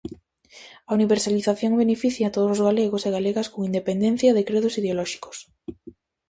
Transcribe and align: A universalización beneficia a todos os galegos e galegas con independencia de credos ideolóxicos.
A 0.89 0.91
universalización 0.97 1.79
beneficia 1.83 2.25
a 2.27 2.33
todos 2.35 2.51
os 2.55 2.63
galegos 2.67 3.03
e 3.07 3.13
galegas 3.17 3.49
con 3.51 3.61
independencia 3.69 4.31
de 4.35 4.45
credos 4.49 4.77
ideolóxicos. 4.81 5.37